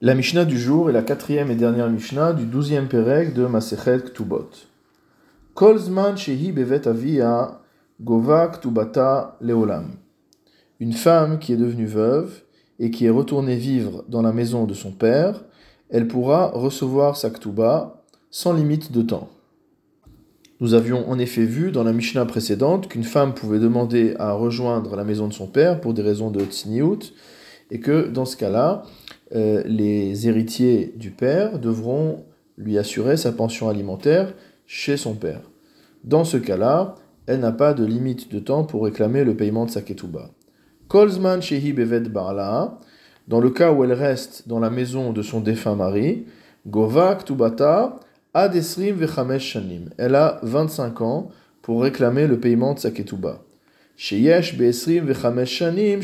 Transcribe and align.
La 0.00 0.14
Mishnah 0.14 0.44
du 0.44 0.56
jour 0.56 0.88
est 0.88 0.92
la 0.92 1.02
quatrième 1.02 1.50
et 1.50 1.56
dernière 1.56 1.90
Mishnah 1.90 2.32
du 2.32 2.44
douzième 2.44 2.86
Pérec 2.86 3.34
de 3.34 3.46
Masechet 3.46 3.98
Ktubot. 3.98 4.48
Kolzman 5.54 6.16
shehi 6.16 6.52
bevet 6.52 6.86
avia 6.86 7.60
gova 8.00 8.46
ktubata 8.46 9.36
leolam. 9.40 9.96
Une 10.78 10.92
femme 10.92 11.40
qui 11.40 11.52
est 11.52 11.56
devenue 11.56 11.86
veuve 11.86 12.42
et 12.78 12.92
qui 12.92 13.06
est 13.06 13.10
retournée 13.10 13.56
vivre 13.56 14.04
dans 14.06 14.22
la 14.22 14.32
maison 14.32 14.66
de 14.66 14.74
son 14.74 14.92
père, 14.92 15.42
elle 15.90 16.06
pourra 16.06 16.46
recevoir 16.46 17.16
sa 17.16 17.30
ktuba 17.30 18.04
sans 18.30 18.52
limite 18.52 18.92
de 18.92 19.02
temps. 19.02 19.28
Nous 20.60 20.74
avions 20.74 21.10
en 21.10 21.18
effet 21.18 21.44
vu 21.44 21.72
dans 21.72 21.82
la 21.82 21.92
Mishnah 21.92 22.24
précédente 22.24 22.86
qu'une 22.86 23.02
femme 23.02 23.34
pouvait 23.34 23.58
demander 23.58 24.14
à 24.20 24.30
rejoindre 24.30 24.94
la 24.94 25.02
maison 25.02 25.26
de 25.26 25.32
son 25.32 25.48
père 25.48 25.80
pour 25.80 25.92
des 25.92 26.02
raisons 26.02 26.30
de 26.30 26.44
tsniout, 26.44 27.00
et 27.70 27.80
que 27.80 28.08
dans 28.08 28.24
ce 28.24 28.36
cas-là, 28.36 28.82
euh, 29.34 29.62
les 29.66 30.26
héritiers 30.26 30.92
du 30.96 31.10
père 31.10 31.58
devront 31.58 32.24
lui 32.56 32.78
assurer 32.78 33.16
sa 33.16 33.32
pension 33.32 33.68
alimentaire 33.68 34.34
chez 34.66 34.96
son 34.96 35.14
père. 35.14 35.42
Dans 36.04 36.24
ce 36.24 36.36
cas-là, 36.36 36.94
elle 37.26 37.40
n'a 37.40 37.52
pas 37.52 37.74
de 37.74 37.84
limite 37.84 38.32
de 38.32 38.38
temps 38.38 38.64
pour 38.64 38.84
réclamer 38.84 39.24
le 39.24 39.36
paiement 39.36 39.66
de 39.66 39.70
sa 39.70 39.82
ketouba. 39.82 40.30
Kolzman 40.88 41.42
shehi 41.42 41.72
bevet 41.74 42.00
barla, 42.00 42.78
dans 43.28 43.40
le 43.40 43.50
cas 43.50 43.72
où 43.72 43.84
elle 43.84 43.92
reste 43.92 44.48
dans 44.48 44.58
la 44.58 44.70
maison 44.70 45.12
de 45.12 45.20
son 45.20 45.40
défunt 45.40 45.74
mari, 45.74 46.24
gova 46.66 47.14
ktubata 47.16 48.00
adesrim 48.32 48.96
vechamesh 48.96 49.52
shanim. 49.52 49.90
Elle 49.98 50.14
a 50.14 50.40
25 50.42 51.00
ans 51.02 51.28
pour 51.60 51.82
réclamer 51.82 52.26
le 52.26 52.40
paiement 52.40 52.72
de 52.72 52.78
sa 52.78 52.90
ketouba. 52.90 53.42
Sheyesh 53.96 54.56
beesrim 54.56 55.04
vechamesh 55.04 55.50
shanim 55.50 56.00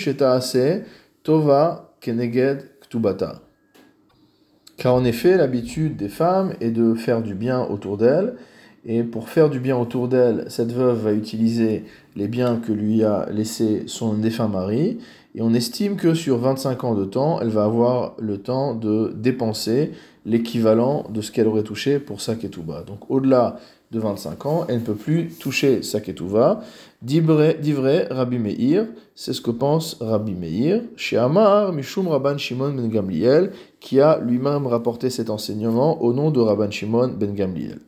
tova 1.25 1.97
keneged 2.01 2.71
car 4.77 4.95
en 4.95 5.05
effet, 5.05 5.37
l'habitude 5.37 5.97
des 5.97 6.09
femmes 6.09 6.55
est 6.61 6.71
de 6.71 6.95
faire 6.95 7.23
du 7.23 7.35
bien 7.35 7.63
autour 7.63 7.97
d'elles, 7.97 8.35
et 8.87 9.03
pour 9.03 9.29
faire 9.29 9.49
du 9.49 9.61
bien 9.61 9.77
autour 9.77 10.09
d'elle, 10.09 10.45
cette 10.49 10.73
veuve 10.73 11.05
va 11.05 11.13
utiliser 11.13 11.85
les 12.17 12.29
biens 12.29 12.57
que 12.57 12.73
lui 12.73 13.03
a 13.03 13.27
laissés 13.31 13.85
son 13.87 14.15
défunt 14.15 14.49
mari, 14.49 14.99
et 15.35 15.43
on 15.43 15.55
estime 15.55 15.97
que 15.97 16.15
sur 16.15 16.39
25 16.39 16.85
ans 16.85 16.95
de 16.95 17.05
temps, 17.05 17.41
elle 17.41 17.49
va 17.49 17.65
avoir 17.65 18.15
le 18.21 18.39
temps 18.39 18.75
de 18.75 19.13
dépenser 19.17 19.93
l'équivalent 20.25 21.05
de 21.11 21.21
ce 21.21 21.31
qu'elle 21.31 21.49
aurait 21.49 21.63
touché 21.63 21.99
pour 21.99 22.21
sa 22.21 22.35
ketouba. 22.35 22.83
Donc 22.83 23.11
au-delà 23.11 23.57
de 23.91 24.01
25 24.01 24.47
ans, 24.47 24.65
elle 24.69 24.81
ne 24.81 24.85
peut 24.85 24.95
plus 24.95 25.29
toucher 25.29 25.83
sa 25.83 26.01
ketouba. 26.01 26.61
D'ivré 27.03 28.07
Rabbi 28.11 28.39
Meir, 28.39 28.87
c'est 29.15 29.33
ce 29.33 29.41
que 29.41 29.51
pense 29.51 29.99
Rabbi 30.01 30.35
Meir, 30.35 30.81
chez 30.97 31.17
Amar, 31.17 31.73
Mishum 31.73 32.09
Rabban 32.09 32.39
Shimon 32.39 32.73
ben 32.73 32.89
Gamliel, 32.89 33.53
qui 33.81 34.01
a 34.01 34.19
lui-même 34.19 34.67
rapporté 34.67 35.11
cet 35.11 35.31
enseignement 35.31 36.03
au 36.03 36.13
nom 36.13 36.31
de 36.31 36.41
Rabban 36.41 36.71
Shimon 36.71 37.09
ben 37.09 37.35
Gamliel. 37.35 37.79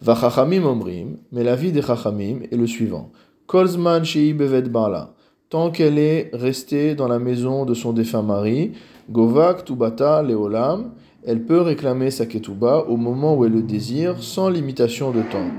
Vachachamim 0.00 0.64
omrim, 0.64 1.16
mais 1.32 1.42
l'avis 1.42 1.72
des 1.72 1.82
Chachamim 1.82 2.40
est 2.50 2.56
le 2.56 2.66
suivant. 2.66 3.10
Kolzman 3.46 4.04
shei 4.04 4.32
bevet 4.32 4.62
bala, 4.62 5.14
tant 5.48 5.70
qu'elle 5.70 5.98
est 5.98 6.30
restée 6.32 6.94
dans 6.94 7.08
la 7.08 7.18
maison 7.18 7.64
de 7.64 7.74
son 7.74 7.92
défunt 7.92 8.22
mari, 8.22 8.72
Govak 9.08 9.64
tubata 9.64 10.22
leolam, 10.22 10.90
elle 11.26 11.42
peut 11.42 11.60
réclamer 11.60 12.10
sa 12.10 12.24
ketouba 12.24 12.86
au 12.88 12.96
moment 12.96 13.34
où 13.34 13.44
elle 13.44 13.52
le 13.52 13.62
désire, 13.62 14.22
sans 14.22 14.48
limitation 14.48 15.10
de 15.10 15.22
temps. 15.22 15.50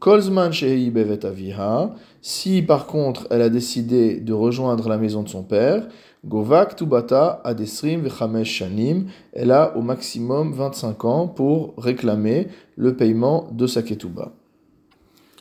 Kolzman 0.00 0.50
bevet 0.50 1.26
aviha, 1.26 1.94
si 2.22 2.62
par 2.62 2.86
contre 2.86 3.26
elle 3.30 3.42
a 3.42 3.50
décidé 3.50 4.18
de 4.20 4.32
rejoindre 4.32 4.88
la 4.88 4.96
maison 4.96 5.22
de 5.22 5.28
son 5.28 5.42
père, 5.42 5.86
Govak 6.24 6.76
Tubata 6.76 7.40
Adesrim 7.44 8.00
Vechamesh 8.00 8.50
Shanim, 8.50 9.06
elle 9.32 9.52
a 9.52 9.76
au 9.76 9.82
maximum 9.82 10.52
25 10.52 11.04
ans 11.04 11.28
pour 11.28 11.74
réclamer 11.76 12.48
le 12.76 12.96
paiement 12.96 13.48
de 13.52 13.66
sa 13.66 13.82
ketuba. 13.82 14.32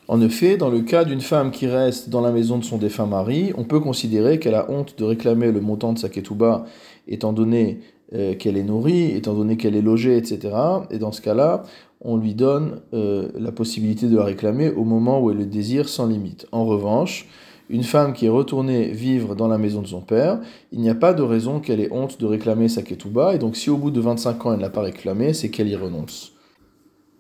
En 0.10 0.22
effet, 0.22 0.58
dans 0.58 0.70
le 0.70 0.82
cas 0.82 1.04
d'une 1.04 1.22
femme 1.22 1.52
qui 1.52 1.68
reste 1.68 2.10
dans 2.10 2.22
la 2.22 2.32
maison 2.32 2.58
de 2.58 2.64
son 2.64 2.78
défunt 2.78 3.08
mari, 3.08 3.54
on 3.58 3.64
peut 3.64 3.80
considérer 3.80 4.40
qu'elle 4.40 4.56
a 4.56 4.72
honte 4.72 4.98
de 4.98 5.04
réclamer 5.04 5.52
le 5.52 5.62
montant 5.62 5.94
de 5.94 6.00
sa 6.00 6.10
ketuba 6.10 6.66
étant 7.08 7.34
donné 7.34 7.82
euh, 8.14 8.36
qu'elle 8.36 8.58
est 8.58 8.64
nourrie, 8.64 9.12
étant 9.16 9.34
donné 9.34 9.58
qu'elle 9.58 9.76
est 9.76 9.82
logée, 9.82 10.18
etc. 10.18 10.56
Et 10.92 10.98
dans 10.98 11.12
ce 11.12 11.22
cas-là, 11.22 11.64
on 12.02 12.18
lui 12.18 12.36
donne 12.36 12.82
euh, 12.94 13.30
la 13.38 13.52
possibilité 13.52 14.08
de 14.08 14.18
la 14.18 14.24
réclamer 14.24 14.70
au 14.70 14.84
moment 14.84 15.20
où 15.20 15.32
elle 15.32 15.38
le 15.38 15.46
désire 15.46 15.90
sans 15.90 16.08
limite. 16.08 16.48
En 16.52 16.66
revanche, 16.66 17.28
une 17.70 17.84
femme 17.84 18.14
qui 18.14 18.26
est 18.26 18.30
retournée 18.30 18.92
vivre 18.92 19.36
dans 19.36 19.48
la 19.48 19.58
maison 19.58 19.82
de 19.82 19.88
son 19.88 20.02
père, 20.02 20.40
il 20.72 20.80
n'y 20.80 20.90
a 20.90 20.96
pas 20.96 21.14
de 21.14 21.22
raison 21.22 21.60
qu'elle 21.60 21.82
ait 21.82 21.92
honte 21.92 22.20
de 22.20 22.26
réclamer 22.26 22.70
sa 22.70 22.82
ketouba, 22.82 23.36
et 23.36 23.40
donc 23.40 23.58
si 23.58 23.70
au 23.70 23.78
bout 23.78 23.92
de 23.92 24.00
25 24.00 24.46
ans 24.46 24.52
elle 24.52 24.60
ne 24.60 24.64
l'a 24.64 24.70
pas 24.70 24.82
réclamé, 24.82 25.34
c'est 25.34 25.50
qu'elle 25.50 25.68
y 25.68 25.76
renonce. 25.76 26.32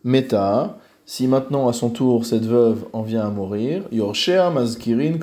Meta, 0.05 0.77
si 1.05 1.27
maintenant 1.27 1.67
à 1.67 1.73
son 1.73 1.89
tour 1.89 2.25
cette 2.25 2.45
veuve 2.45 2.85
en 2.93 3.01
vient 3.01 3.25
à 3.25 3.29
mourir, 3.29 3.83
Mazkirin 3.91 5.17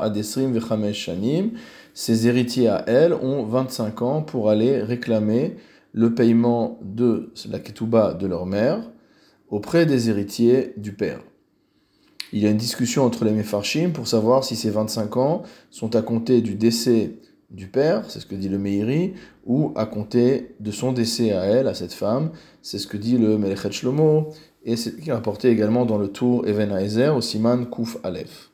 Adesrim 0.00 0.52
Vechamesh 0.52 0.96
Shanim, 0.96 1.50
ses 1.96 2.28
héritiers 2.28 2.68
à 2.68 2.84
elle 2.86 3.14
ont 3.14 3.44
25 3.44 4.02
ans 4.02 4.22
pour 4.22 4.50
aller 4.50 4.82
réclamer 4.82 5.56
le 5.92 6.14
paiement 6.14 6.78
de 6.82 7.32
la 7.48 7.58
ketouba 7.58 8.12
de 8.12 8.26
leur 8.26 8.44
mère 8.44 8.80
auprès 9.48 9.86
des 9.86 10.10
héritiers 10.10 10.74
du 10.76 10.92
père 10.92 11.20
il 12.32 12.42
y 12.42 12.46
a 12.46 12.50
une 12.50 12.56
discussion 12.56 13.04
entre 13.04 13.24
les 13.24 13.30
Mefarshim 13.30 13.92
pour 13.92 14.08
savoir 14.08 14.44
si 14.44 14.56
ces 14.56 14.70
25 14.70 15.16
ans 15.16 15.42
sont 15.70 15.94
à 15.96 16.02
compter 16.02 16.42
du 16.42 16.54
décès 16.54 17.18
du 17.50 17.68
père, 17.68 18.10
c'est 18.10 18.20
ce 18.20 18.26
que 18.26 18.34
dit 18.34 18.48
le 18.48 18.58
Meiri, 18.58 19.14
ou 19.44 19.72
à 19.76 19.86
compter 19.86 20.54
de 20.58 20.72
son 20.72 20.92
décès 20.92 21.32
à 21.32 21.44
elle, 21.44 21.68
à 21.68 21.74
cette 21.74 21.92
femme, 21.92 22.30
c'est 22.60 22.78
ce 22.78 22.88
que 22.88 22.96
dit 22.96 23.16
le 23.18 23.38
Melechet 23.38 23.70
Shlomo, 23.70 24.30
et 24.64 24.74
c'est 24.74 24.94
rapporté 25.12 25.48
également 25.48 25.86
dans 25.86 25.98
le 25.98 26.08
tour 26.08 26.46
Even 26.48 26.72
Haezer 26.72 27.16
au 27.16 27.20
Siman 27.20 27.70
Kuf 27.70 27.98
Aleph. 28.02 28.50